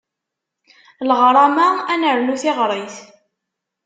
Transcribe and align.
Leɣṛama 1.09 1.67
ad 1.91 1.97
nernu 2.01 2.35
tiɣrit. 2.41 2.95